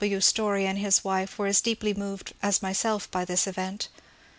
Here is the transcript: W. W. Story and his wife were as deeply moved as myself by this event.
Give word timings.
W. 0.03 0.15
W. 0.15 0.19
Story 0.19 0.65
and 0.65 0.79
his 0.79 1.03
wife 1.03 1.37
were 1.37 1.45
as 1.45 1.61
deeply 1.61 1.93
moved 1.93 2.33
as 2.41 2.63
myself 2.63 3.11
by 3.11 3.23
this 3.23 3.45
event. 3.45 3.87